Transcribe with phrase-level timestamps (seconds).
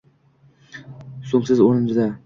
[1.33, 2.11] So‘ngso‘z o‘rnida.